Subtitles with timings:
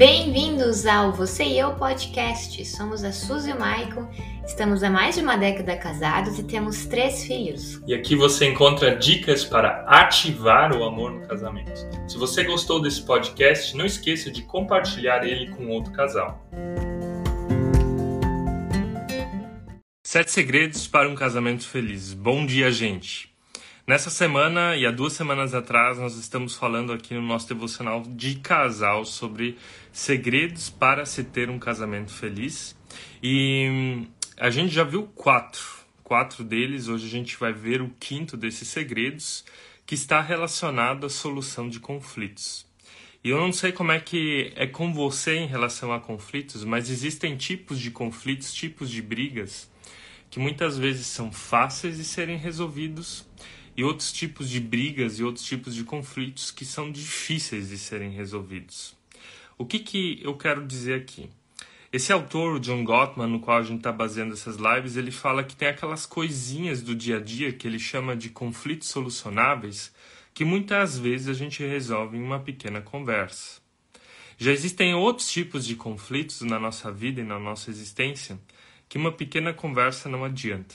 [0.00, 2.64] Bem-vindos ao Você e Eu Podcast.
[2.64, 4.08] Somos a Suzy e o Maicon,
[4.46, 7.82] estamos há mais de uma década casados e temos três filhos.
[7.86, 11.86] E aqui você encontra dicas para ativar o amor no casamento.
[12.08, 16.48] Se você gostou desse podcast, não esqueça de compartilhar ele com outro casal.
[20.02, 22.14] Sete segredos para um casamento feliz.
[22.14, 23.30] Bom dia, gente!
[23.90, 28.36] Nessa semana e há duas semanas atrás, nós estamos falando aqui no nosso devocional de
[28.36, 29.58] casal sobre
[29.92, 32.76] segredos para se ter um casamento feliz.
[33.22, 35.64] E hum, a gente já viu quatro,
[36.02, 36.88] quatro deles.
[36.88, 39.44] Hoje a gente vai ver o quinto desses segredos,
[39.86, 42.66] que está relacionado à solução de conflitos.
[43.22, 46.88] E eu não sei como é que é com você em relação a conflitos, mas
[46.88, 49.70] existem tipos de conflitos, tipos de brigas
[50.30, 53.26] que muitas vezes são fáceis de serem resolvidos
[53.76, 58.10] e outros tipos de brigas e outros tipos de conflitos que são difíceis de serem
[58.10, 58.96] resolvidos.
[59.60, 61.28] O que, que eu quero dizer aqui?
[61.92, 65.44] Esse autor, o John Gottman, no qual a gente está baseando essas lives, ele fala
[65.44, 69.94] que tem aquelas coisinhas do dia a dia que ele chama de conflitos solucionáveis
[70.32, 73.60] que muitas vezes a gente resolve em uma pequena conversa.
[74.38, 78.40] Já existem outros tipos de conflitos na nossa vida e na nossa existência
[78.88, 80.74] que uma pequena conversa não adianta.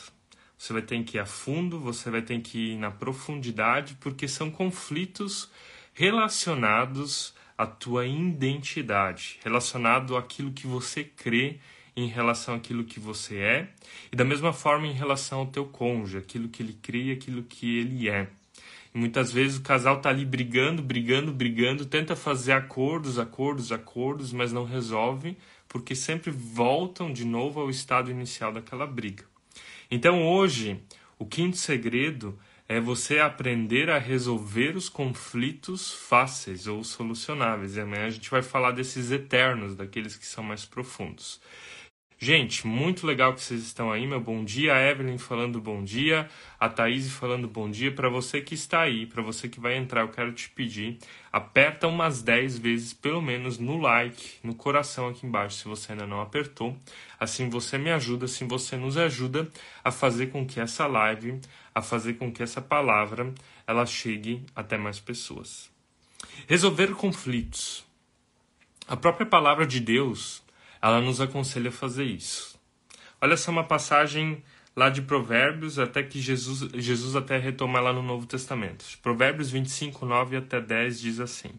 [0.55, 4.27] Você vai ter que ir a fundo, você vai ter que ir na profundidade, porque
[4.27, 5.49] são conflitos
[5.91, 11.57] relacionados à tua identidade, relacionado àquilo que você crê
[11.95, 13.69] em relação àquilo que você é,
[14.11, 17.43] e da mesma forma em relação ao teu cônjuge, aquilo que ele crê e aquilo
[17.43, 18.27] que ele é.
[18.93, 24.33] E muitas vezes o casal está ali brigando, brigando, brigando, tenta fazer acordos, acordos, acordos,
[24.33, 29.23] mas não resolve, porque sempre voltam de novo ao estado inicial daquela briga.
[29.89, 30.79] Então hoje,
[31.17, 37.75] o quinto segredo é você aprender a resolver os conflitos fáceis ou solucionáveis.
[37.75, 41.39] E amanhã a gente vai falar desses eternos, daqueles que são mais profundos.
[42.17, 44.07] Gente, muito legal que vocês estão aí.
[44.07, 47.93] Meu bom dia, a Evelyn falando bom dia, a Thaís falando bom dia.
[47.93, 50.97] Para você que está aí, para você que vai entrar, eu quero te pedir,
[51.29, 56.07] aperta umas 10 vezes, pelo menos, no like, no coração aqui embaixo, se você ainda
[56.07, 56.77] não apertou.
[57.19, 59.49] Assim você me ajuda, assim você nos ajuda
[59.83, 61.41] a fazer com que essa live,
[61.75, 63.33] a fazer com que essa palavra,
[63.67, 65.69] ela chegue até mais pessoas.
[66.47, 67.85] Resolver conflitos.
[68.87, 70.44] A própria palavra de Deus
[70.85, 72.59] ela nos aconselha a fazer isso.
[73.19, 74.43] Olha só uma passagem
[74.75, 78.85] lá de Provérbios, até que Jesus, Jesus até retoma lá no Novo Testamento.
[79.01, 81.49] Provérbios 25, 9 até 10 diz assim: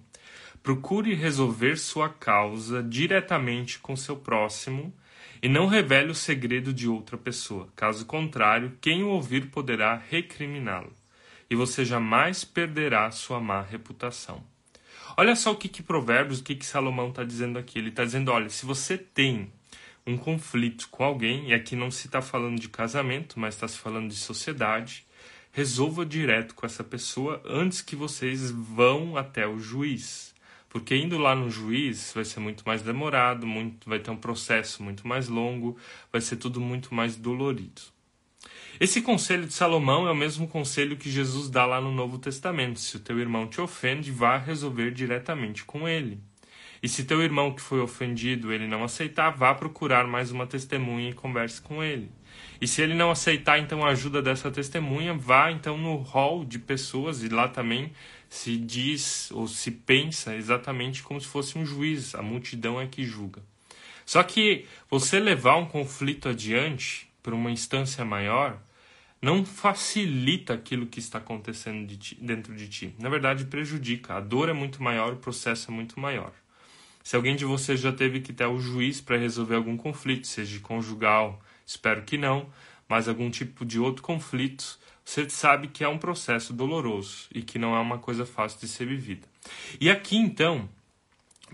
[0.62, 4.94] Procure resolver sua causa diretamente com seu próximo
[5.43, 7.69] e não revele o segredo de outra pessoa.
[7.75, 10.93] Caso contrário, quem o ouvir poderá recriminá-lo,
[11.50, 14.44] e você jamais perderá sua má reputação.
[15.19, 17.78] Olha só o que, que Provérbios, o que, que Salomão está dizendo aqui.
[17.78, 19.50] Ele está dizendo: olha, se você tem
[20.06, 23.78] um conflito com alguém, e aqui não se está falando de casamento, mas está se
[23.78, 25.06] falando de sociedade,
[25.50, 30.34] resolva direto com essa pessoa antes que vocês vão até o juiz.
[30.69, 34.82] Porque indo lá no juiz vai ser muito mais demorado, muito, vai ter um processo
[34.82, 35.78] muito mais longo,
[36.12, 37.96] vai ser tudo muito mais dolorido.
[38.78, 42.78] Esse conselho de Salomão é o mesmo conselho que Jesus dá lá no Novo Testamento.
[42.78, 46.20] Se o teu irmão te ofende, vá resolver diretamente com ele.
[46.82, 51.09] E se teu irmão que foi ofendido ele não aceitar, vá procurar mais uma testemunha
[51.09, 52.10] e converse com ele.
[52.60, 56.58] E se ele não aceitar então a ajuda dessa testemunha, vá então no hall de
[56.58, 57.93] pessoas e lá também
[58.28, 63.04] se diz ou se pensa exatamente como se fosse um juiz, a multidão é que
[63.04, 63.43] julga.
[64.04, 68.60] Só que você levar um conflito adiante para uma instância maior
[69.21, 72.94] não facilita aquilo que está acontecendo de ti, dentro de ti.
[72.99, 74.15] Na verdade, prejudica.
[74.15, 76.32] A dor é muito maior, o processo é muito maior.
[77.03, 80.59] Se alguém de vocês já teve que ter o juiz para resolver algum conflito, seja
[80.60, 82.50] conjugal, espero que não,
[82.88, 87.59] mas algum tipo de outro conflito, você sabe que é um processo doloroso e que
[87.60, 89.28] não é uma coisa fácil de ser vivida.
[89.81, 90.69] E aqui então,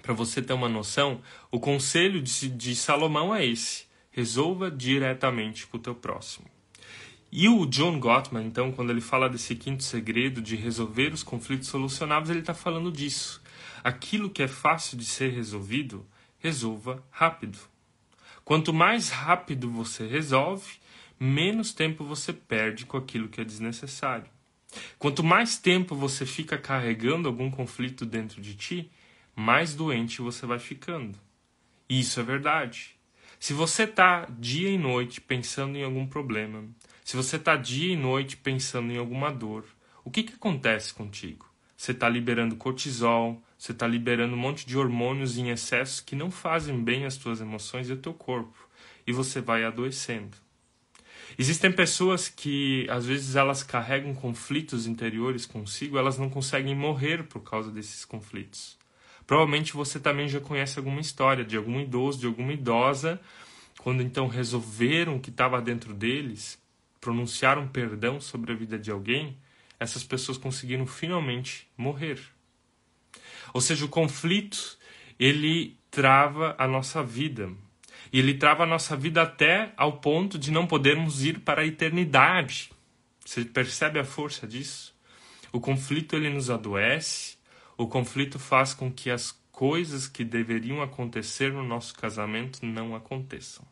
[0.01, 1.21] para você ter uma noção,
[1.51, 6.47] o conselho de, de Salomão é esse: resolva diretamente com o teu próximo.
[7.35, 11.69] E o John Gottman, então, quando ele fala desse quinto segredo de resolver os conflitos
[11.69, 13.41] solucionáveis, ele está falando disso.
[13.83, 16.07] Aquilo que é fácil de ser resolvido,
[16.39, 17.59] resolva rápido.
[18.45, 20.75] Quanto mais rápido você resolve,
[21.19, 24.29] menos tempo você perde com aquilo que é desnecessário.
[24.99, 28.91] Quanto mais tempo você fica carregando algum conflito dentro de ti,
[29.35, 31.19] mais doente você vai ficando.
[31.89, 32.95] E isso é verdade.
[33.41, 36.65] Se você está dia e noite pensando em algum problema,
[37.05, 39.65] se você está dia e noite pensando em alguma dor,
[40.05, 41.47] o que, que acontece contigo?
[41.77, 46.31] Você está liberando cortisol, você está liberando um monte de hormônios em excesso que não
[46.31, 48.69] fazem bem às tuas emoções e ao teu corpo.
[49.07, 50.37] E você vai adoecendo.
[51.39, 57.41] Existem pessoas que, às vezes, elas carregam conflitos interiores consigo, elas não conseguem morrer por
[57.41, 58.79] causa desses conflitos.
[59.27, 63.21] Provavelmente você também já conhece alguma história de algum idoso, de alguma idosa,
[63.79, 66.59] quando então resolveram o que estava dentro deles,
[67.03, 69.37] pronunciaram perdão sobre a vida de alguém,
[69.79, 72.19] essas pessoas conseguiram finalmente morrer.
[73.53, 74.79] Ou seja, o conflito
[75.19, 77.51] ele trava a nossa vida.
[78.13, 81.67] E ele trava a nossa vida até ao ponto de não podermos ir para a
[81.67, 82.71] eternidade.
[83.25, 84.95] Você percebe a força disso?
[85.53, 87.37] O conflito ele nos adoece,
[87.77, 93.72] o conflito faz com que as coisas que deveriam acontecer no nosso casamento não aconteçam.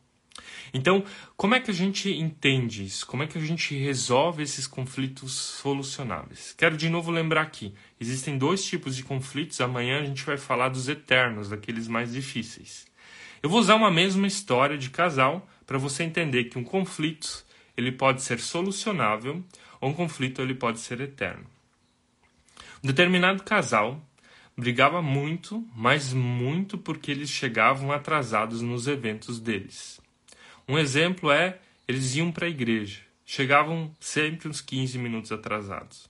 [0.73, 1.05] Então,
[1.37, 3.07] como é que a gente entende isso?
[3.07, 6.55] Como é que a gente resolve esses conflitos solucionáveis?
[6.57, 9.61] Quero de novo lembrar aqui: existem dois tipos de conflitos.
[9.61, 12.87] Amanhã a gente vai falar dos eternos, daqueles mais difíceis.
[13.43, 17.45] Eu vou usar uma mesma história de casal para você entender que um conflito
[17.77, 19.43] ele pode ser solucionável
[19.81, 21.47] ou um conflito ele pode ser eterno.
[22.83, 24.01] Um determinado casal
[24.57, 30.00] brigava muito, mas muito porque eles chegavam atrasados nos eventos deles.
[30.71, 31.59] Um exemplo é
[31.89, 36.09] eles iam para a igreja, chegavam sempre uns 15 minutos atrasados.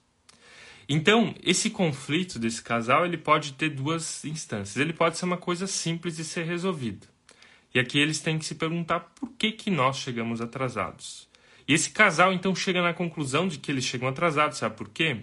[0.87, 4.77] Então, esse conflito desse casal, ele pode ter duas instâncias.
[4.77, 7.07] Ele pode ser uma coisa simples de ser resolvida.
[7.75, 11.27] E aqui eles têm que se perguntar por que que nós chegamos atrasados.
[11.67, 15.23] E esse casal então chega na conclusão de que eles chegam atrasados, sabe por quê?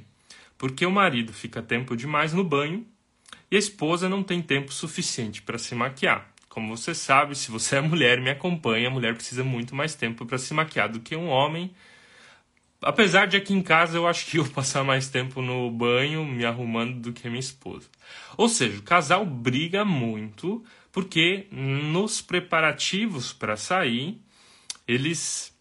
[0.57, 2.87] Porque o marido fica tempo demais no banho
[3.51, 6.33] e a esposa não tem tempo suficiente para se maquiar.
[6.57, 10.25] Como você sabe, se você é mulher me acompanha, a mulher precisa muito mais tempo
[10.25, 11.69] para se maquiar do que um homem.
[12.81, 16.43] Apesar de aqui em casa eu acho que eu passar mais tempo no banho me
[16.43, 17.87] arrumando do que minha esposa.
[18.35, 24.19] Ou seja, o casal briga muito porque nos preparativos para sair
[24.87, 25.55] eles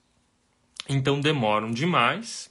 [0.89, 2.51] então demoram demais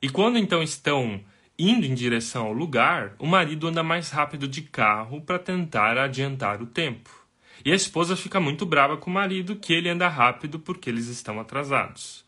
[0.00, 1.20] e quando então estão
[1.58, 6.62] indo em direção ao lugar, o marido anda mais rápido de carro para tentar adiantar
[6.62, 7.19] o tempo.
[7.64, 11.06] E a esposa fica muito brava com o marido que ele anda rápido porque eles
[11.06, 12.24] estão atrasados.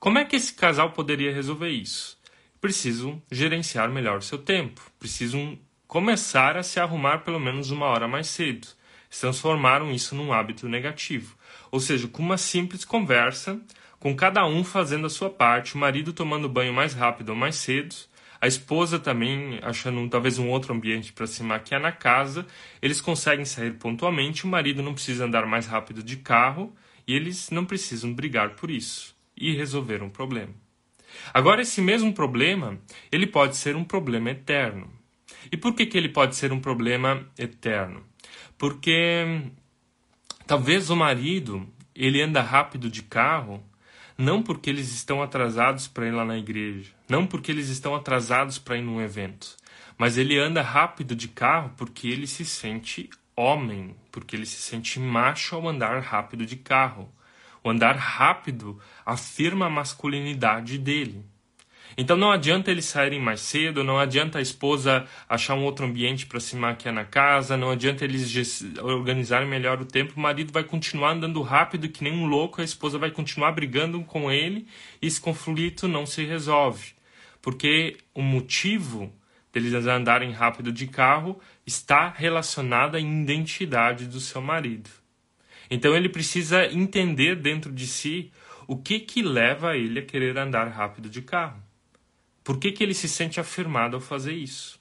[0.00, 2.18] Como é que esse casal poderia resolver isso?
[2.60, 8.08] Precisam gerenciar melhor o seu tempo, precisam começar a se arrumar pelo menos uma hora
[8.08, 8.66] mais cedo.
[9.20, 11.36] Transformaram isso num hábito negativo.
[11.70, 13.60] Ou seja, com uma simples conversa,
[14.00, 17.56] com cada um fazendo a sua parte, o marido tomando banho mais rápido ou mais
[17.56, 17.94] cedo,
[18.42, 22.44] a esposa também achando talvez um outro ambiente para se maquiar na casa,
[22.82, 26.74] eles conseguem sair pontualmente, o marido não precisa andar mais rápido de carro
[27.06, 30.52] e eles não precisam brigar por isso e resolver um problema.
[31.32, 32.80] Agora esse mesmo problema,
[33.12, 34.90] ele pode ser um problema eterno.
[35.52, 38.02] E por que, que ele pode ser um problema eterno?
[38.58, 39.40] Porque
[40.48, 43.62] talvez o marido, ele anda rápido de carro
[44.22, 48.56] não porque eles estão atrasados para ir lá na igreja, não porque eles estão atrasados
[48.56, 49.56] para ir num evento,
[49.98, 55.00] mas ele anda rápido de carro porque ele se sente homem, porque ele se sente
[55.00, 57.12] macho ao andar rápido de carro.
[57.64, 61.24] O andar rápido afirma a masculinidade dele.
[61.96, 66.26] Então não adianta eles saírem mais cedo, não adianta a esposa achar um outro ambiente
[66.26, 70.64] para se maquiar na casa, não adianta eles organizarem melhor o tempo, o marido vai
[70.64, 74.66] continuar andando rápido que nem um louco, a esposa vai continuar brigando com ele
[75.00, 76.92] e esse conflito não se resolve.
[77.40, 79.12] Porque o motivo
[79.52, 84.88] deles andarem rápido de carro está relacionado à identidade do seu marido.
[85.70, 88.32] Então ele precisa entender dentro de si
[88.66, 91.61] o que que leva ele a querer andar rápido de carro.
[92.44, 94.80] Por que, que ele se sente afirmado ao fazer isso?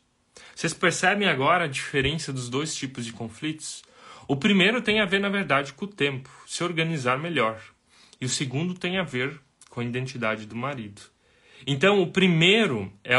[0.56, 3.84] Vocês percebem agora a diferença dos dois tipos de conflitos?
[4.28, 7.62] O primeiro tem a ver, na verdade, com o tempo, se organizar melhor.
[8.20, 9.40] E o segundo tem a ver
[9.70, 11.02] com a identidade do marido.
[11.66, 13.16] Então, o primeiro é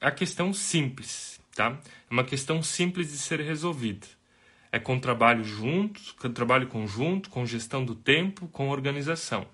[0.00, 1.78] a questão simples, tá?
[2.08, 4.06] É uma questão simples de ser resolvida.
[4.70, 9.46] É com trabalho junto, com trabalho conjunto, com gestão do tempo, com organização.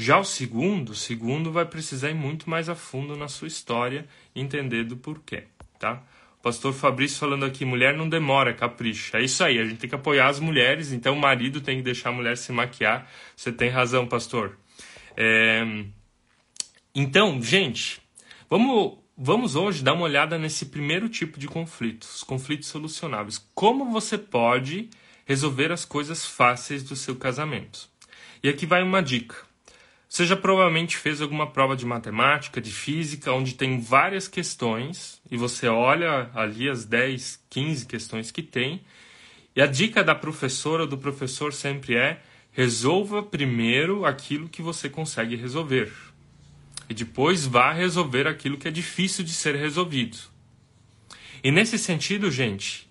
[0.00, 4.06] Já o segundo, o segundo vai precisar ir muito mais a fundo na sua história
[4.32, 6.00] e entender do porquê, tá?
[6.38, 9.18] O pastor Fabrício falando aqui, mulher não demora, capricha.
[9.18, 11.82] É isso aí, a gente tem que apoiar as mulheres, então o marido tem que
[11.82, 13.10] deixar a mulher se maquiar.
[13.34, 14.56] Você tem razão, pastor.
[15.16, 15.66] É...
[16.94, 18.00] Então, gente,
[18.48, 23.44] vamos, vamos hoje dar uma olhada nesse primeiro tipo de conflitos, os conflitos solucionáveis.
[23.52, 24.90] Como você pode
[25.26, 27.88] resolver as coisas fáceis do seu casamento.
[28.44, 29.47] E aqui vai uma dica.
[30.08, 35.36] Você já provavelmente fez alguma prova de matemática, de física, onde tem várias questões e
[35.36, 38.82] você olha ali as 10, 15 questões que tem.
[39.54, 44.88] E a dica da professora ou do professor sempre é: resolva primeiro aquilo que você
[44.88, 45.92] consegue resolver.
[46.88, 50.16] E depois vá resolver aquilo que é difícil de ser resolvido.
[51.44, 52.88] E nesse sentido, gente,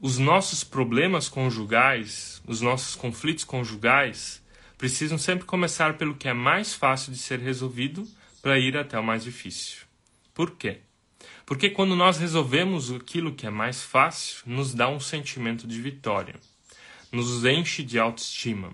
[0.00, 4.42] os nossos problemas conjugais, os nossos conflitos conjugais,
[4.78, 8.08] precisam sempre começar pelo que é mais fácil de ser resolvido
[8.40, 9.78] para ir até o mais difícil.
[10.32, 10.78] Por quê?
[11.44, 16.36] Porque quando nós resolvemos aquilo que é mais fácil, nos dá um sentimento de vitória,
[17.10, 18.72] nos enche de autoestima.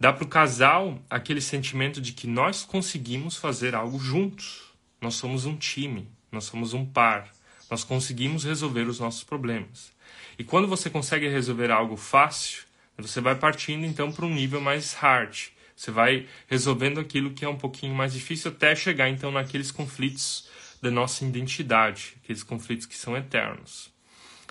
[0.00, 4.62] Dá para o casal aquele sentimento de que nós conseguimos fazer algo juntos.
[5.00, 7.30] Nós somos um time, nós somos um par,
[7.70, 9.92] nós conseguimos resolver os nossos problemas.
[10.36, 12.64] E quando você consegue resolver algo fácil,
[12.98, 15.48] você vai partindo então para um nível mais hard.
[15.74, 20.48] Você vai resolvendo aquilo que é um pouquinho mais difícil até chegar então naqueles conflitos
[20.80, 23.92] da nossa identidade, aqueles conflitos que são eternos.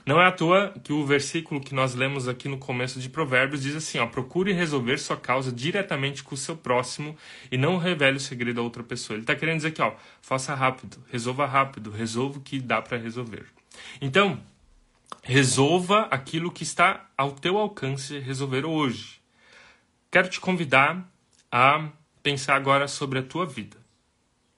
[0.06, 3.62] Não é à toa que o versículo que nós lemos aqui no começo de Provérbios
[3.62, 7.16] diz assim: ó, procure resolver sua causa diretamente com o seu próximo
[7.52, 9.16] e não revele o segredo a outra pessoa.
[9.16, 12.98] Ele está querendo dizer que ó, faça rápido, resolva rápido, resolva o que dá para
[12.98, 13.46] resolver.
[14.02, 14.42] Então,
[15.24, 19.22] Resolva aquilo que está ao teu alcance resolver hoje.
[20.10, 21.10] Quero te convidar
[21.52, 21.90] a
[22.24, 23.78] pensar agora sobre a tua vida.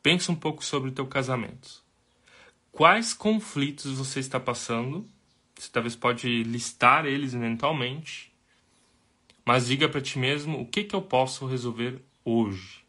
[0.01, 1.83] Pensa um pouco sobre o teu casamento.
[2.71, 5.05] Quais conflitos você está passando?
[5.55, 8.33] Você talvez pode listar eles mentalmente,
[9.45, 12.83] mas diga para ti mesmo o que, que eu posso resolver hoje.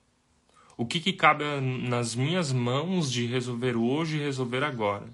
[0.76, 5.08] O que, que cabe nas minhas mãos de resolver hoje e resolver agora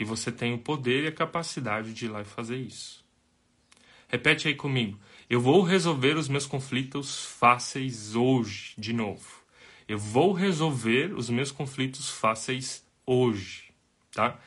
[0.00, 3.04] e você tem o poder e a capacidade de ir lá e fazer isso.
[4.08, 4.98] Repete aí comigo.
[5.28, 9.28] Eu vou resolver os meus conflitos fáceis hoje, de novo.
[9.86, 13.64] Eu vou resolver os meus conflitos fáceis hoje,
[14.10, 14.40] tá?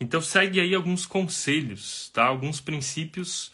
[0.00, 2.26] Então segue aí alguns conselhos, tá?
[2.26, 3.52] Alguns princípios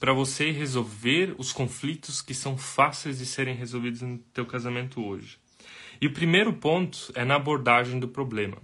[0.00, 5.38] para você resolver os conflitos que são fáceis de serem resolvidos no teu casamento hoje.
[6.00, 8.56] E o primeiro ponto é na abordagem do problema.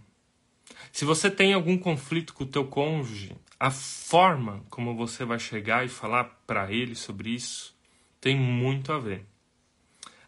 [0.93, 5.85] Se você tem algum conflito com o teu cônjuge, a forma como você vai chegar
[5.85, 7.75] e falar para ele sobre isso
[8.21, 9.25] tem muito a ver.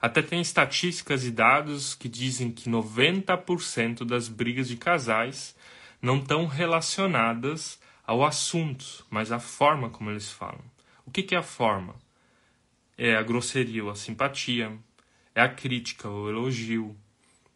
[0.01, 5.57] Até tem estatísticas e dados que dizem que 90% das brigas de casais
[6.01, 10.63] não estão relacionadas ao assunto, mas à forma como eles falam.
[11.05, 11.97] O que, que é a forma?
[12.97, 14.73] É a grosseria ou a simpatia,
[15.35, 16.97] é a crítica ou o elogio,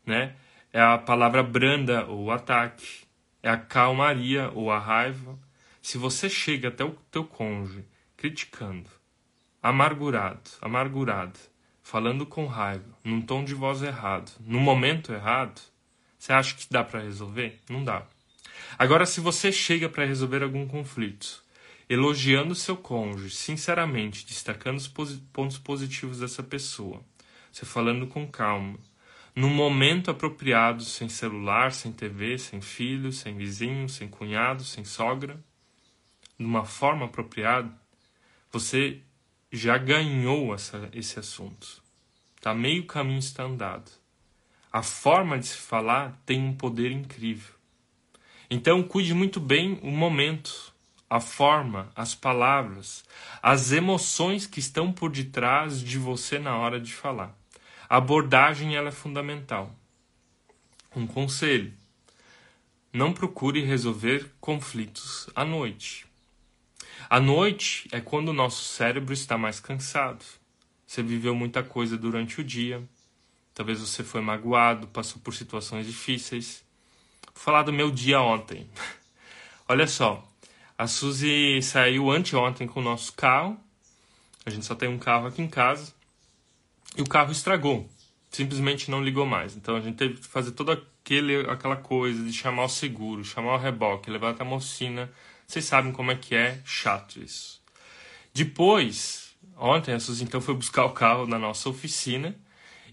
[0.04, 0.34] né?
[0.72, 3.04] É a palavra branda ou ataque,
[3.42, 5.38] é a calmaria ou a raiva.
[5.82, 7.84] Se você chega até o teu cônjuge
[8.16, 8.88] criticando,
[9.62, 11.38] amargurado, amargurado,
[11.82, 15.60] falando com raiva, num tom de voz errado, no momento errado,
[16.18, 17.60] você acha que dá para resolver?
[17.68, 18.06] Não dá.
[18.78, 21.42] Agora, se você chega para resolver algum conflito,
[21.88, 24.88] elogiando seu cônjuge, sinceramente, destacando os
[25.32, 27.02] pontos positivos dessa pessoa,
[27.50, 28.78] você falando com calma,
[29.34, 35.42] no momento apropriado, sem celular, sem TV, sem filho, sem vizinho, sem cunhado, sem sogra,
[36.38, 37.72] numa forma apropriada,
[38.50, 39.00] você
[39.50, 41.82] já ganhou essa, esse assunto.
[42.40, 43.90] Tá meio caminho está andado.
[44.70, 47.54] A forma de se falar tem um poder incrível.
[48.50, 50.74] Então cuide muito bem o momento,
[51.08, 53.04] a forma, as palavras,
[53.42, 57.41] as emoções que estão por detrás de você na hora de falar.
[57.92, 59.70] A abordagem ela é fundamental.
[60.96, 61.74] Um conselho:
[62.90, 66.06] não procure resolver conflitos à noite.
[67.10, 70.24] À noite é quando o nosso cérebro está mais cansado.
[70.86, 72.82] Você viveu muita coisa durante o dia.
[73.52, 76.64] Talvez você foi magoado, passou por situações difíceis.
[77.34, 78.70] Vou falar do meu dia ontem.
[79.68, 80.26] Olha só,
[80.78, 83.60] a Suzy saiu anteontem com o nosso carro.
[84.46, 85.92] A gente só tem um carro aqui em casa
[86.96, 87.88] e o carro estragou.
[88.30, 89.56] Simplesmente não ligou mais.
[89.56, 93.54] Então a gente teve que fazer toda aquele, aquela coisa de chamar o seguro, chamar
[93.54, 95.10] o reboque, levar até a mocina.
[95.46, 97.60] Vocês sabem como é que é chato isso.
[98.32, 102.34] Depois, ontem a Suzy então foi buscar o carro na nossa oficina.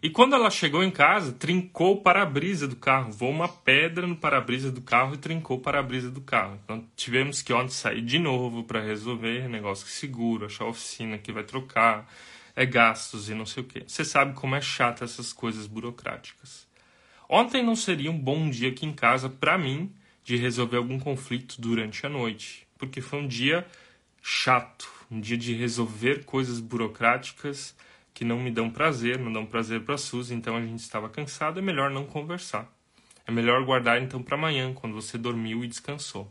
[0.01, 3.11] E quando ela chegou em casa, trincou o para-brisa do carro.
[3.11, 6.57] Voou uma pedra no para-brisa do carro e trincou o para-brisa do carro.
[6.63, 11.17] Então tivemos que ontem sair de novo para resolver negócio de seguro, achar a oficina
[11.17, 12.09] que vai trocar
[12.59, 13.85] é gastos e não sei o quê.
[13.87, 16.67] Você sabe como é chata essas coisas burocráticas.
[17.29, 19.93] Ontem não seria um bom dia aqui em casa para mim
[20.25, 23.65] de resolver algum conflito durante a noite, porque foi um dia
[24.21, 27.73] chato, um dia de resolver coisas burocráticas
[28.13, 31.07] que não me dão prazer, não dão prazer para a Suzy, então a gente estava
[31.07, 32.69] cansado, é melhor não conversar.
[33.25, 36.29] É melhor guardar então para amanhã, quando você dormiu e descansou.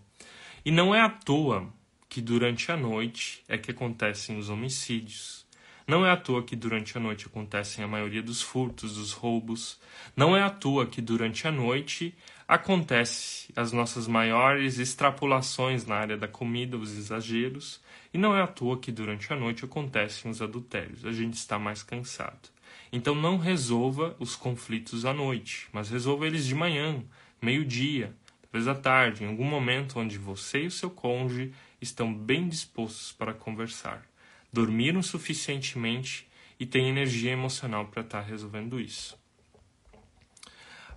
[0.63, 1.73] E não é à toa
[2.07, 5.48] que durante a noite é que acontecem os homicídios.
[5.89, 9.81] Não é à toa que durante a noite acontecem a maioria dos furtos, dos roubos.
[10.15, 12.15] Não é à toa que durante a noite
[12.47, 17.81] acontece as nossas maiores extrapolações na área da comida, os exageros.
[18.13, 21.07] E não é à toa que durante a noite acontecem os adultérios.
[21.07, 22.51] A gente está mais cansado.
[22.93, 27.03] Então não resolva os conflitos à noite, mas resolva eles de manhã,
[27.41, 32.47] meio-dia, talvez à tarde, em algum momento onde você e o seu cônjuge estão bem
[32.47, 34.07] dispostos para conversar,
[34.53, 36.29] dormiram suficientemente
[36.59, 39.19] e têm energia emocional para estar resolvendo isso.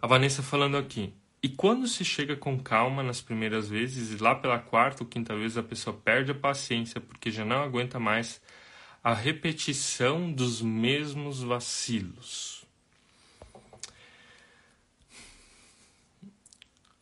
[0.01, 1.13] A Vanessa falando aqui.
[1.43, 5.35] E quando se chega com calma nas primeiras vezes, e lá pela quarta ou quinta
[5.35, 8.41] vez a pessoa perde a paciência porque já não aguenta mais
[9.03, 12.63] a repetição dos mesmos vacilos.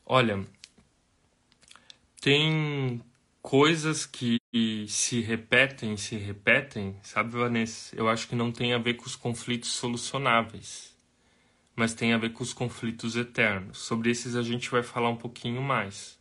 [0.05, 0.45] Olha,
[2.21, 3.01] tem
[3.41, 4.37] coisas que
[4.87, 7.95] se repetem, se repetem, sabe, Vanessa?
[7.95, 10.95] Eu acho que não tem a ver com os conflitos solucionáveis,
[11.75, 13.79] mas tem a ver com os conflitos eternos.
[13.79, 16.19] Sobre esses a gente vai falar um pouquinho mais.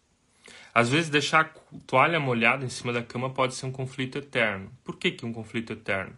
[0.74, 4.70] Às vezes, deixar a toalha molhada em cima da cama pode ser um conflito eterno.
[4.84, 6.16] Por que, que um conflito eterno?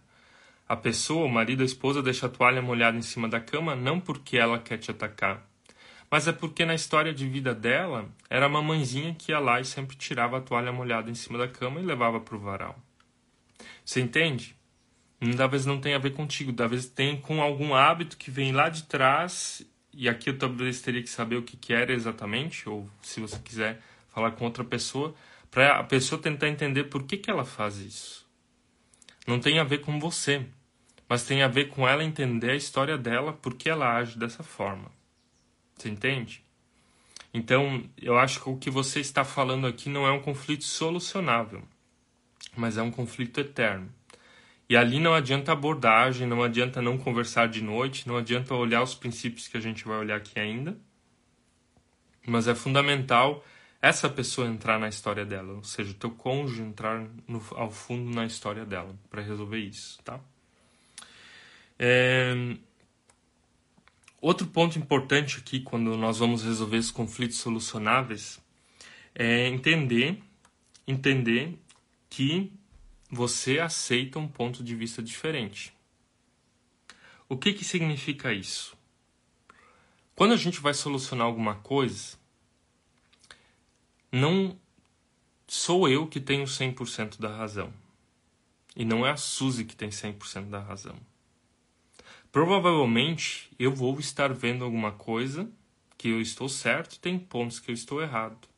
[0.69, 3.99] A pessoa, o marido, a esposa, deixa a toalha molhada em cima da cama não
[3.99, 5.45] porque ela quer te atacar,
[6.11, 9.65] mas é porque na história de vida dela era a mamãezinha que ia lá e
[9.65, 12.79] sempre tirava a toalha molhada em cima da cama e levava para o varal.
[13.85, 14.57] Você entende?
[15.37, 18.85] Talvez não tenha a ver contigo, talvez tenha com algum hábito que vem lá de
[18.85, 19.63] trás,
[19.93, 23.39] e aqui eu talvez teria que saber o que, que era exatamente, ou se você
[23.39, 25.15] quiser falar com outra pessoa,
[25.51, 28.27] para a pessoa tentar entender por que, que ela faz isso.
[29.27, 30.47] Não tem a ver com você,
[31.09, 34.43] mas tem a ver com ela entender a história dela, por que ela age dessa
[34.43, 34.91] forma.
[35.81, 36.45] Você entende?
[37.33, 41.63] Então, eu acho que o que você está falando aqui não é um conflito solucionável,
[42.55, 43.89] mas é um conflito eterno.
[44.69, 48.95] E ali não adianta abordagem, não adianta não conversar de noite, não adianta olhar os
[48.95, 50.77] princípios que a gente vai olhar aqui ainda,
[52.27, 53.45] mas é fundamental
[53.81, 58.15] essa pessoa entrar na história dela, ou seja, o teu cônjuge entrar no, ao fundo
[58.15, 60.21] na história dela para resolver isso, tá?
[61.79, 62.35] É...
[64.21, 68.39] Outro ponto importante aqui quando nós vamos resolver esses conflitos solucionáveis
[69.15, 70.23] é entender,
[70.87, 71.59] entender
[72.09, 72.53] que
[73.11, 75.73] você aceita um ponto de vista diferente.
[77.29, 78.77] O que que significa isso?
[80.15, 82.19] Quando a gente vai solucionar alguma coisa,
[84.13, 84.59] não
[85.47, 87.73] sou eu que tenho 100% da razão.
[88.77, 90.97] E não é a Suzy que tem 100% da razão.
[92.33, 95.51] Provavelmente eu vou estar vendo alguma coisa
[95.99, 98.49] que eu estou certo e tem pontos que eu estou errado.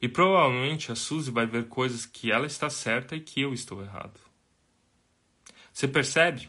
[0.00, 3.82] E provavelmente a Suzy vai ver coisas que ela está certa e que eu estou
[3.82, 4.20] errado.
[5.72, 6.48] Você percebe?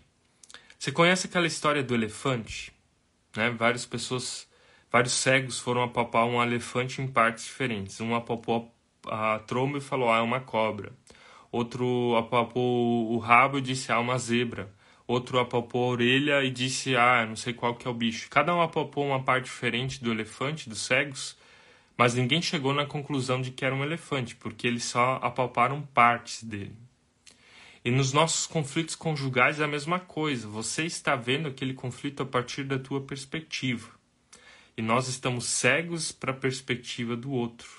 [0.78, 2.74] Você conhece aquela história do elefante?
[3.36, 3.52] Né?
[3.52, 4.48] Várias pessoas
[4.92, 8.02] vários cegos foram apalpar um elefante em partes diferentes.
[8.02, 8.74] Um apalpou
[9.08, 10.92] a tromba e falou, ah, é uma cobra.
[11.52, 14.74] Outro apalpou o rabo e disse, ah, é uma zebra.
[15.14, 18.28] Outro apalpou a orelha e disse, ah, não sei qual que é o bicho.
[18.32, 21.38] Cada um apalpou uma parte diferente do elefante, dos cegos,
[21.96, 26.44] mas ninguém chegou na conclusão de que era um elefante, porque eles só apalparam partes
[26.44, 26.76] dele.
[27.86, 30.48] E nos nossos conflitos conjugais é a mesma coisa.
[30.48, 33.92] Você está vendo aquele conflito a partir da tua perspectiva
[34.76, 37.70] e nós estamos cegos para a perspectiva do outro.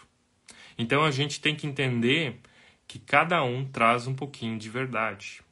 [0.79, 2.39] Então a gente tem que entender
[2.87, 5.44] que cada um traz um pouquinho de verdade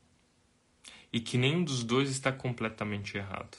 [1.12, 3.56] e que nenhum dos dois está completamente errado.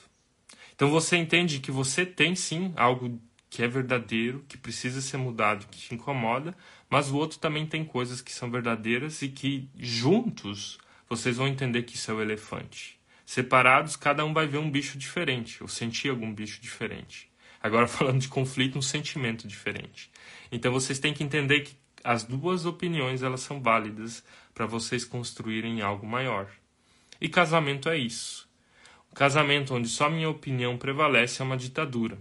[0.76, 5.68] Então você entende que você tem sim algo que é verdadeiro, que precisa ser mudado,
[5.68, 6.58] que te incomoda,
[6.90, 11.84] mas o outro também tem coisas que são verdadeiras e que juntos vocês vão entender
[11.84, 13.00] que isso é o elefante.
[13.26, 17.30] Separados, cada um vai ver um bicho diferente, ou sentir algum bicho diferente.
[17.62, 20.10] Agora falando de conflito, um sentimento diferente.
[20.52, 25.82] Então vocês têm que entender que as duas opiniões elas são válidas para vocês construírem
[25.82, 26.48] algo maior.
[27.24, 28.50] E casamento é isso.
[29.16, 32.18] Casamento onde só minha opinião prevalece é uma ditadura.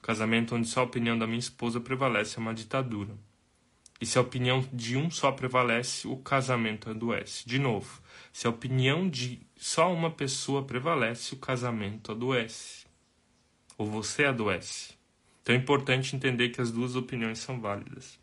[0.00, 3.16] Casamento onde só a opinião da minha esposa prevalece é uma ditadura.
[4.00, 7.44] E se a opinião de um só prevalece, o casamento adoece.
[7.44, 8.00] De novo,
[8.32, 12.86] se a opinião de só uma pessoa prevalece, o casamento adoece
[13.76, 14.94] ou você adoece.
[15.42, 18.21] Então é importante entender que as duas opiniões são válidas.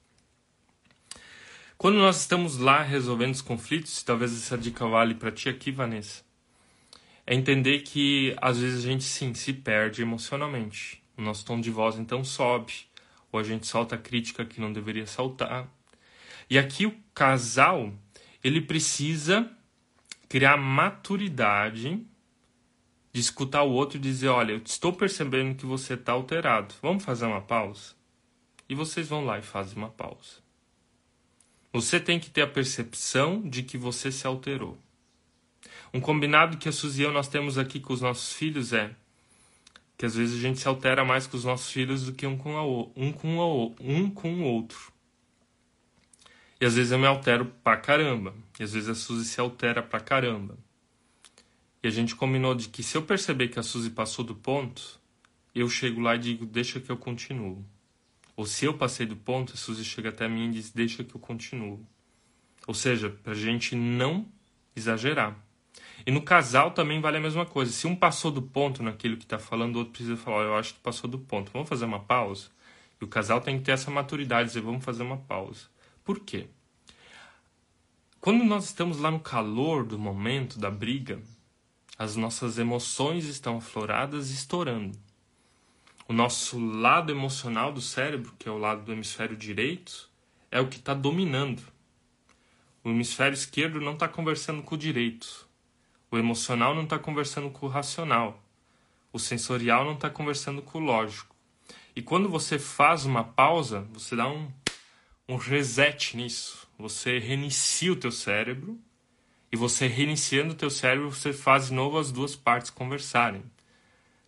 [1.82, 6.26] Quando nós estamos lá resolvendo os conflitos, talvez essa dica vale para ti aqui, Vanessa.
[7.26, 11.02] é entender que às vezes a gente sim se perde emocionalmente.
[11.18, 12.74] O nosso tom de voz então sobe,
[13.32, 15.74] ou a gente solta crítica que não deveria saltar.
[16.50, 17.94] E aqui o casal,
[18.44, 19.50] ele precisa
[20.28, 22.06] criar maturidade
[23.14, 26.76] de escutar o outro e dizer: Olha, eu estou percebendo que você está alterado.
[26.82, 27.94] Vamos fazer uma pausa?
[28.68, 30.49] E vocês vão lá e fazem uma pausa.
[31.72, 34.78] Você tem que ter a percepção de que você se alterou.
[35.94, 38.96] Um combinado que a Suzy e eu nós temos aqui com os nossos filhos é
[39.98, 42.38] que às vezes a gente se altera mais com os nossos filhos do que um
[42.38, 44.94] com, a, um com, a, um com o outro.
[46.60, 48.34] E às vezes eu me altero pra caramba.
[48.58, 50.58] E às vezes a Suzy se altera pra caramba.
[51.84, 55.00] E a gente combinou de que se eu perceber que a Suzy passou do ponto,
[55.54, 57.66] eu chego lá e digo, deixa que eu continuo.
[58.40, 61.14] Ou se eu passei do ponto, a Suzy chega até mim e diz, deixa que
[61.14, 61.86] eu continuo.
[62.66, 64.26] Ou seja, pra gente não
[64.74, 65.38] exagerar.
[66.06, 67.70] E no casal também vale a mesma coisa.
[67.70, 70.56] Se um passou do ponto naquilo que está falando, o outro precisa falar, oh, eu
[70.56, 71.52] acho que passou do ponto.
[71.52, 72.48] Vamos fazer uma pausa?
[73.02, 75.66] E o casal tem que ter essa maturidade, dizer, vamos fazer uma pausa.
[76.06, 76.48] Por quê?
[78.22, 81.22] Quando nós estamos lá no calor do momento da briga,
[81.98, 84.98] as nossas emoções estão afloradas e estourando.
[86.10, 90.10] O nosso lado emocional do cérebro, que é o lado do hemisfério direito,
[90.50, 91.62] é o que está dominando.
[92.84, 95.48] O hemisfério esquerdo não está conversando com o direito.
[96.10, 98.44] O emocional não está conversando com o racional.
[99.14, 101.36] O sensorial não está conversando com o lógico.
[101.96, 104.52] E quando você faz uma pausa, você dá um,
[105.28, 106.68] um reset nisso.
[106.80, 108.80] Você reinicia o teu cérebro
[109.52, 113.44] e você reiniciando o teu cérebro, você faz de novo as duas partes conversarem.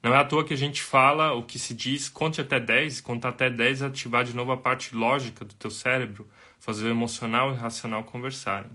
[0.02, 3.02] Não é à toa que a gente fala, o que se diz, conte até 10,
[3.02, 6.28] contar até 10 é ativar de novo a parte lógica do teu cérebro,
[6.60, 8.72] fazer o emocional e o racional conversarem.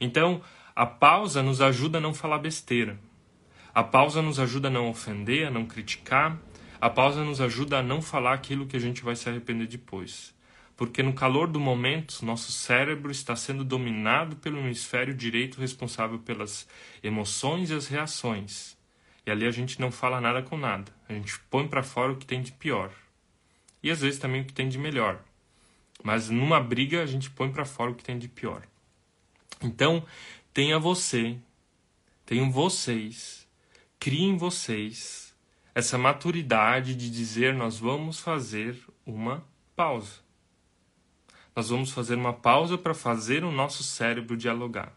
[0.00, 0.42] Então,
[0.74, 2.98] a pausa nos ajuda a não falar besteira.
[3.72, 6.36] A pausa nos ajuda a não ofender, a não criticar.
[6.80, 10.34] A pausa nos ajuda a não falar aquilo que a gente vai se arrepender depois
[10.76, 16.66] porque no calor do momento, nosso cérebro está sendo dominado pelo hemisfério direito responsável pelas
[17.02, 18.76] emoções e as reações.
[19.26, 20.92] E ali a gente não fala nada com nada.
[21.08, 22.92] A gente põe para fora o que tem de pior.
[23.82, 25.22] E às vezes também o que tem de melhor.
[26.02, 28.62] Mas numa briga a gente põe para fora o que tem de pior.
[29.62, 30.04] Então,
[30.52, 31.38] tenha você,
[32.26, 33.48] tenham vocês,
[33.98, 35.34] criem vocês
[35.74, 40.24] essa maturidade de dizer nós vamos fazer uma pausa
[41.54, 44.92] nós vamos fazer uma pausa para fazer o nosso cérebro dialogar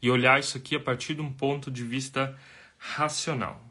[0.00, 2.36] e olhar isso aqui a partir de um ponto de vista
[2.82, 3.64] racional,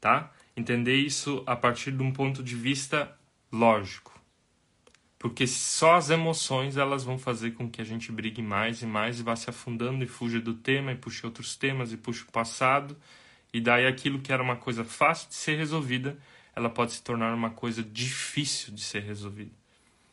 [0.00, 0.30] tá?
[0.56, 3.12] Entender isso a partir de um ponto de vista
[3.50, 4.12] lógico.
[5.18, 9.18] Porque só as emoções elas vão fazer com que a gente brigue mais e mais
[9.18, 12.32] e vá se afundando e fuja do tema e puxe outros temas e puxe o
[12.32, 12.96] passado
[13.52, 16.16] e daí aquilo que era uma coisa fácil de ser resolvida,
[16.54, 19.52] ela pode se tornar uma coisa difícil de ser resolvida.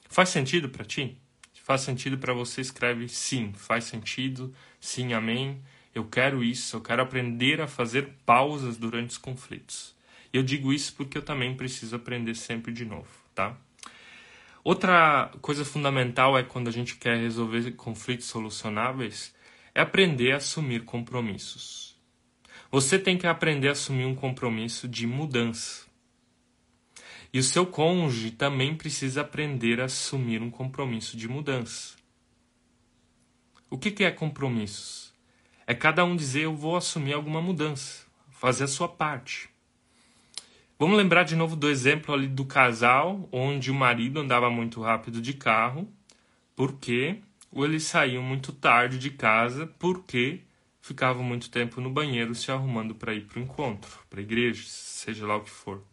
[0.10, 1.18] Faz sentido para ti?
[1.54, 2.62] Faz sentido para você?
[2.62, 3.54] Escreve sim.
[3.54, 4.54] Faz sentido?
[4.80, 5.62] Sim, amém.
[5.94, 6.78] Eu quero isso.
[6.78, 9.96] Eu quero aprender a fazer pausas durante os conflitos.
[10.32, 13.58] Eu digo isso porque eu também preciso aprender sempre de novo, tá?
[14.64, 19.34] Outra coisa fundamental é quando a gente quer resolver conflitos solucionáveis,
[19.74, 21.98] é aprender a assumir compromissos.
[22.72, 25.88] Você tem que aprender a assumir um compromisso de mudança.
[27.34, 31.96] E o seu cônjuge também precisa aprender a assumir um compromisso de mudança.
[33.70, 35.09] O que, é compromissos?
[35.70, 39.52] É cada um dizer eu vou assumir alguma mudança, fazer a sua parte.
[40.80, 45.22] Vamos lembrar de novo do exemplo ali do casal, onde o marido andava muito rápido
[45.22, 45.88] de carro,
[46.56, 47.20] porque
[47.52, 50.42] ou eles saíam muito tarde de casa, porque
[50.82, 54.64] ficavam muito tempo no banheiro se arrumando para ir para o encontro, para a igreja,
[54.66, 55.84] seja lá o que for.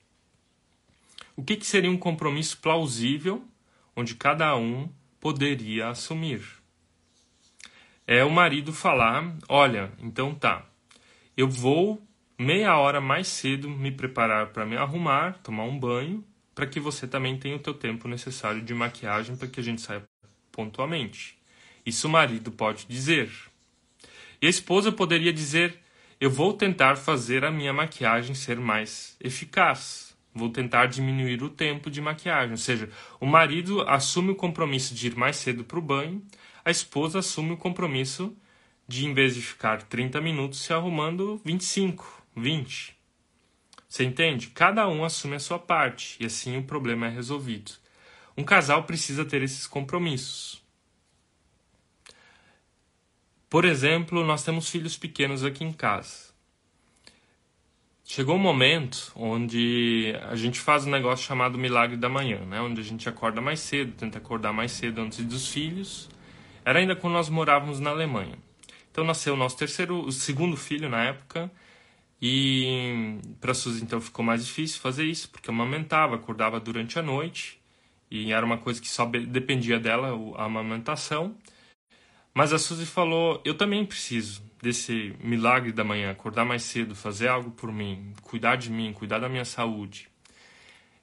[1.36, 3.44] O que, que seria um compromisso plausível
[3.94, 4.88] onde cada um
[5.20, 6.64] poderia assumir?
[8.06, 10.64] É o marido falar: olha, então tá,
[11.36, 12.00] eu vou
[12.38, 17.06] meia hora mais cedo me preparar para me arrumar, tomar um banho, para que você
[17.06, 20.02] também tenha o teu tempo necessário de maquiagem para que a gente saia
[20.52, 21.36] pontualmente.
[21.84, 23.30] Isso o marido pode dizer.
[24.40, 25.80] E a esposa poderia dizer:
[26.20, 31.90] eu vou tentar fazer a minha maquiagem ser mais eficaz vou tentar diminuir o tempo
[31.90, 32.52] de maquiagem.
[32.52, 36.22] Ou seja, o marido assume o compromisso de ir mais cedo para o banho,
[36.66, 38.36] a esposa assume o compromisso
[38.88, 42.98] de, em vez de ficar 30 minutos se arrumando, 25, 20.
[43.88, 44.48] Você entende?
[44.48, 47.70] Cada um assume a sua parte e assim o problema é resolvido.
[48.36, 50.60] Um casal precisa ter esses compromissos.
[53.48, 56.34] Por exemplo, nós temos filhos pequenos aqui em casa.
[58.04, 62.60] chegou um momento onde a gente faz um negócio chamado milagre da manhã, né?
[62.60, 66.08] Onde a gente acorda mais cedo, tenta acordar mais cedo antes dos filhos.
[66.66, 68.36] Era ainda quando nós morávamos na Alemanha.
[68.90, 71.48] Então nasceu o nosso terceiro, o segundo filho na época.
[72.20, 77.02] E para Suzy então ficou mais difícil fazer isso, porque eu amamentava, acordava durante a
[77.02, 77.60] noite
[78.10, 81.36] e era uma coisa que só dependia dela, a amamentação.
[82.34, 87.28] Mas a Suzy falou: Eu também preciso desse milagre da manhã, acordar mais cedo, fazer
[87.28, 90.08] algo por mim, cuidar de mim, cuidar da minha saúde.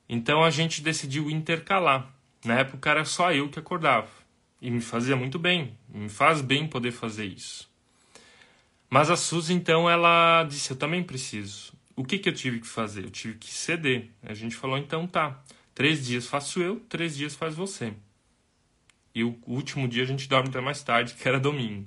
[0.10, 2.13] Então a gente decidiu intercalar.
[2.43, 4.22] Na época era só eu que acordava.
[4.63, 7.69] E me fazia muito bem, me faz bem poder fazer isso.
[8.89, 11.73] Mas a Suzy, então, ela disse: Eu também preciso.
[11.97, 13.04] O que, que eu tive que fazer?
[13.04, 14.10] Eu tive que ceder.
[14.23, 15.43] A gente falou: Então tá,
[15.76, 17.91] três dias faço eu, três dias faz você.
[19.13, 21.86] E o último dia a gente dorme até mais tarde, que era domingo.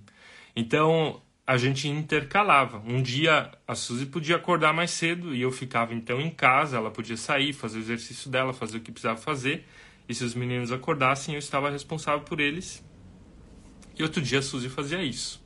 [0.55, 2.83] Então a gente intercalava.
[2.87, 6.91] Um dia a Suzy podia acordar mais cedo e eu ficava então em casa, ela
[6.91, 9.67] podia sair, fazer o exercício dela, fazer o que precisava fazer.
[10.09, 12.85] E se os meninos acordassem, eu estava responsável por eles.
[13.99, 15.45] E outro dia a Suzy fazia isso.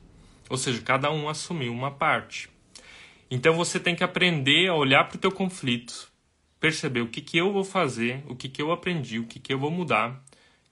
[0.49, 2.49] Ou seja, cada um assumiu uma parte.
[3.29, 6.11] Então você tem que aprender a olhar para o teu conflito,
[6.59, 9.53] perceber o que, que eu vou fazer, o que, que eu aprendi, o que, que
[9.53, 10.21] eu vou mudar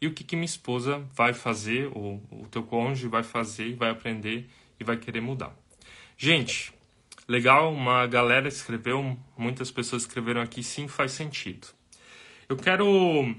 [0.01, 3.89] e o que, que minha esposa vai fazer, ou o teu cônjuge vai fazer vai
[3.89, 4.49] aprender
[4.79, 5.55] e vai querer mudar.
[6.17, 6.73] Gente,
[7.27, 11.67] legal, uma galera escreveu, muitas pessoas escreveram aqui, sim, faz sentido.
[12.47, 13.33] Eu quero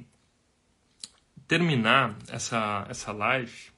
[1.50, 3.72] terminar essa, essa live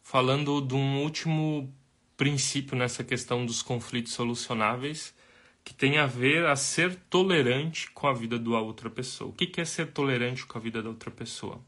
[0.00, 1.74] falando de um último
[2.16, 5.12] princípio nessa questão dos conflitos solucionáveis
[5.64, 9.30] que tem a ver a ser tolerante com a vida da outra pessoa.
[9.30, 11.60] O que é ser tolerante com a vida da outra pessoa?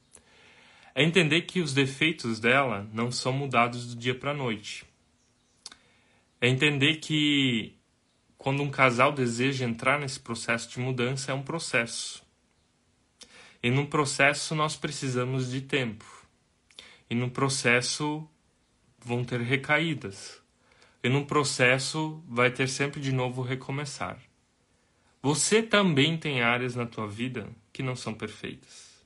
[0.94, 4.85] É entender que os defeitos dela não são mudados do dia para a noite.
[6.40, 7.74] É entender que
[8.38, 12.23] quando um casal deseja entrar nesse processo de mudança, é um processo.
[13.64, 16.05] E num processo nós precisamos de tempo.
[17.09, 18.29] E no processo
[18.98, 20.38] vão ter recaídas.
[21.03, 24.20] E num processo vai ter sempre de novo recomeçar.
[25.22, 29.03] Você também tem áreas na tua vida que não são perfeitas.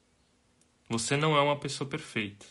[0.89, 2.45] Você não é uma pessoa perfeita.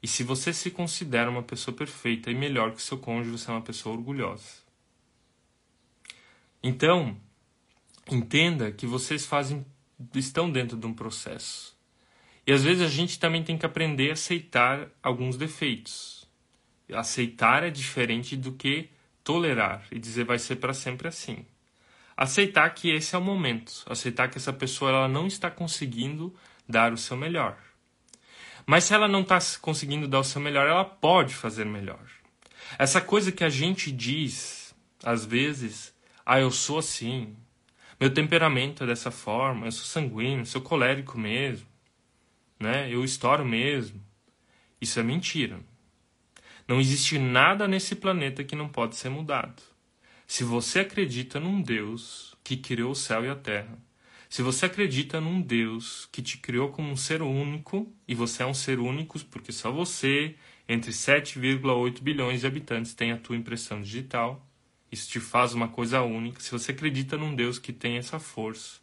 [0.00, 3.54] E se você se considera uma pessoa perfeita e melhor que seu cônjuge, você é
[3.54, 4.62] uma pessoa orgulhosa.
[6.62, 7.20] Então,
[8.08, 9.66] entenda que vocês fazem
[10.14, 11.76] estão dentro de um processo.
[12.46, 16.26] E às vezes a gente também tem que aprender a aceitar alguns defeitos.
[16.92, 18.88] Aceitar é diferente do que
[19.22, 21.44] tolerar e dizer vai ser para sempre assim.
[22.16, 26.34] Aceitar que esse é o momento, aceitar que essa pessoa ela não está conseguindo
[26.66, 27.58] dar o seu melhor.
[28.66, 32.00] Mas se ela não está conseguindo dar o seu melhor, ela pode fazer melhor.
[32.78, 37.36] Essa coisa que a gente diz, às vezes, ah, eu sou assim,
[38.00, 41.66] meu temperamento é dessa forma, eu sou sanguíneo, sou colérico mesmo,
[42.58, 42.88] né?
[42.92, 44.00] Eu estouro mesmo.
[44.80, 45.58] Isso é mentira.
[46.66, 49.62] Não existe nada nesse planeta que não pode ser mudado.
[50.26, 53.78] Se você acredita num Deus que criou o céu e a terra,
[54.28, 58.46] se você acredita num Deus que te criou como um ser único, e você é
[58.46, 60.36] um ser único porque só você,
[60.68, 64.46] entre 7,8 bilhões de habitantes, tem a tua impressão digital,
[64.90, 66.40] isso te faz uma coisa única.
[66.40, 68.80] Se você acredita num Deus que tem essa força,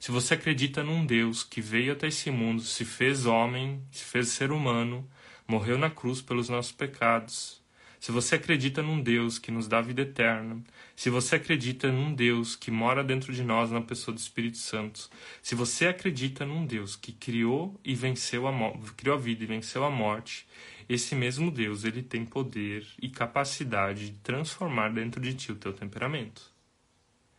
[0.00, 4.28] se você acredita num Deus que veio até esse mundo, se fez homem, se fez
[4.28, 5.08] ser humano,
[5.46, 7.58] morreu na cruz pelos nossos pecados,
[8.00, 10.62] se você acredita num Deus que nos dá vida eterna,
[10.94, 15.10] se você acredita num Deus que mora dentro de nós na pessoa do Espírito Santo,
[15.42, 18.52] se você acredita num Deus que criou e venceu a
[18.96, 20.46] criou a vida e venceu a morte,
[20.88, 25.72] esse mesmo Deus, ele tem poder e capacidade de transformar dentro de ti o teu
[25.72, 26.50] temperamento.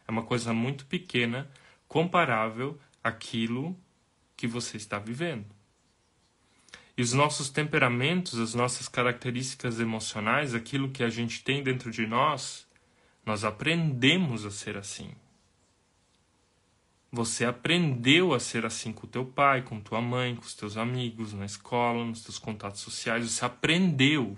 [0.08, 1.50] É uma coisa muito pequena,
[1.88, 3.76] comparável àquilo
[4.38, 5.48] que você está vivendo.
[6.96, 12.06] E os nossos temperamentos, as nossas características emocionais, aquilo que a gente tem dentro de
[12.06, 12.68] nós,
[13.26, 15.12] nós aprendemos a ser assim.
[17.12, 21.34] Você aprendeu a ser assim com teu pai, com tua mãe, com os teus amigos,
[21.34, 23.30] na escola, nos teus contatos sociais.
[23.30, 24.38] Você aprendeu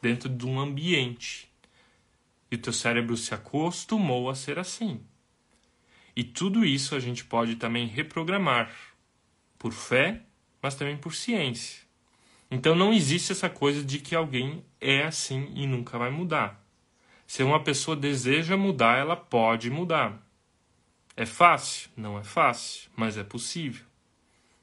[0.00, 1.50] dentro de um ambiente.
[2.50, 5.00] E o teu cérebro se acostumou a ser assim.
[6.14, 8.70] E tudo isso a gente pode também reprogramar
[9.58, 10.20] por fé,
[10.60, 11.82] mas também por ciência.
[12.50, 16.62] Então não existe essa coisa de que alguém é assim e nunca vai mudar.
[17.26, 20.22] Se uma pessoa deseja mudar, ela pode mudar.
[21.16, 21.90] É fácil?
[21.96, 23.84] Não é fácil, mas é possível.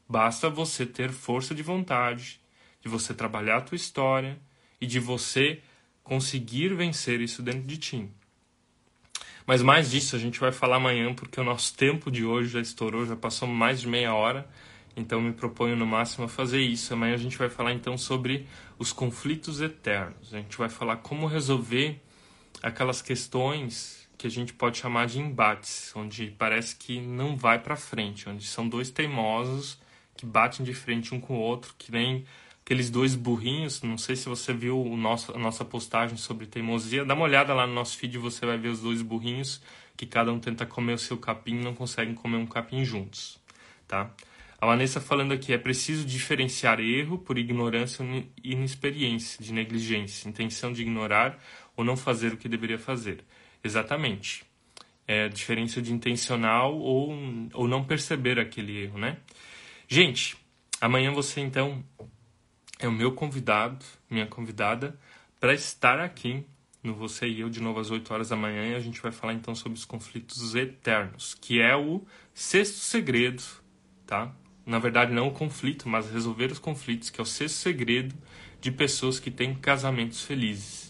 [0.07, 2.41] Basta você ter força de vontade,
[2.81, 4.39] de você trabalhar a tua história
[4.81, 5.61] e de você
[6.03, 8.09] conseguir vencer isso dentro de ti.
[9.45, 12.59] Mas mais disso a gente vai falar amanhã, porque o nosso tempo de hoje já
[12.59, 14.47] estourou, já passou mais de meia hora.
[14.95, 16.93] Então me proponho no máximo a fazer isso.
[16.93, 20.33] Amanhã a gente vai falar então sobre os conflitos eternos.
[20.33, 22.01] A gente vai falar como resolver
[22.61, 27.77] aquelas questões que a gente pode chamar de embates, onde parece que não vai para
[27.77, 29.79] frente, onde são dois teimosos
[30.17, 32.25] que batem de frente um com o outro, que nem
[32.61, 33.81] aqueles dois burrinhos.
[33.81, 37.05] Não sei se você viu o nosso, a nossa postagem sobre teimosia.
[37.05, 39.61] Dá uma olhada lá no nosso feed, você vai ver os dois burrinhos
[39.95, 43.39] que cada um tenta comer o seu capim e não conseguem comer um capim juntos,
[43.87, 44.11] tá?
[44.59, 48.03] A Vanessa falando aqui, é preciso diferenciar erro por ignorância
[48.43, 51.41] e inexperiência, de negligência, intenção de ignorar
[51.77, 53.23] ou não fazer o que deveria fazer.
[53.63, 54.43] Exatamente.
[55.07, 57.11] É a diferença de intencional ou,
[57.53, 59.17] ou não perceber aquele erro, né?
[59.87, 60.37] Gente,
[60.79, 61.83] amanhã você então
[62.77, 64.97] é o meu convidado, minha convidada,
[65.39, 66.45] para estar aqui
[66.83, 69.11] no Você e Eu de novo às 8 horas da manhã e a gente vai
[69.11, 73.43] falar então sobre os conflitos eternos, que é o sexto segredo,
[74.05, 74.33] tá?
[74.65, 78.15] Na verdade, não o conflito, mas resolver os conflitos, que é o sexto segredo
[78.61, 80.88] de pessoas que têm casamentos felizes.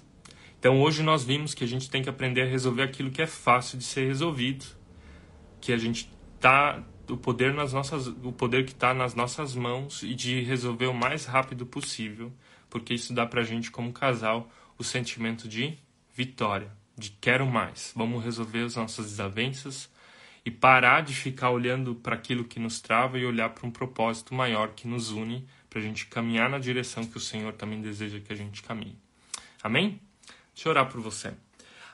[0.60, 3.26] Então, hoje nós vimos que a gente tem que aprender a resolver aquilo que é
[3.26, 4.66] fácil de ser resolvido,
[5.62, 10.04] que a gente tá o poder nas nossas o poder que está nas nossas mãos
[10.04, 12.32] e de resolver o mais rápido possível,
[12.70, 15.78] porque isso dá para a gente como casal o sentimento de
[16.14, 19.90] vitória, de quero mais, vamos resolver as nossas desavenças
[20.46, 24.36] e parar de ficar olhando para aquilo que nos trava e olhar para um propósito
[24.36, 28.20] maior que nos une para a gente caminhar na direção que o Senhor também deseja
[28.20, 28.98] que a gente caminhe.
[29.64, 30.02] Amém?
[30.60, 31.34] Deixa eu orar por você.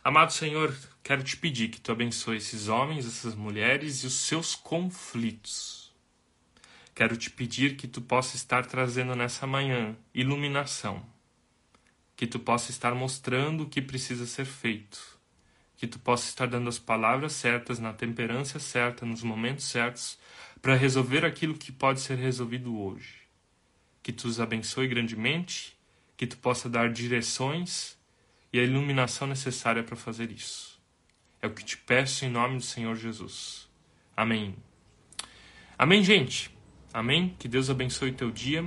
[0.04, 4.56] Amado Senhor, quero te pedir que tu abençoe esses homens, essas mulheres e os seus
[4.56, 5.94] conflitos.
[6.96, 11.06] Quero te pedir que tu possa estar trazendo nessa manhã iluminação,
[12.16, 15.00] que tu possa estar mostrando o que precisa ser feito,
[15.78, 20.18] que tu possa estar dando as palavras certas, na temperança certa, nos momentos certos,
[20.60, 23.14] para resolver aquilo que pode ser resolvido hoje.
[24.02, 25.78] Que tu os abençoe grandemente,
[26.18, 27.95] que tu possa dar direções
[28.56, 30.80] e a iluminação necessária para fazer isso.
[31.42, 33.68] É o que te peço em nome do Senhor Jesus.
[34.16, 34.56] Amém.
[35.78, 36.50] Amém, gente.
[36.94, 37.36] Amém.
[37.38, 38.66] Que Deus abençoe o teu dia.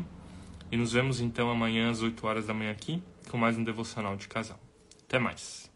[0.70, 4.14] E nos vemos então amanhã às 8 horas da manhã aqui com mais um devocional
[4.14, 4.60] de casal.
[5.06, 5.67] Até mais.